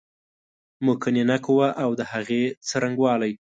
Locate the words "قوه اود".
1.45-1.99